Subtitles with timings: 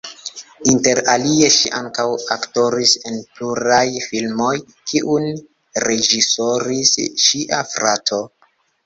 [0.69, 2.05] Inter alie ŝi ankaŭ
[2.35, 4.55] aktoris en pluraj filmoj
[4.93, 5.29] kiujn
[5.89, 6.95] reĝisoris
[7.27, 8.19] ŝia frato.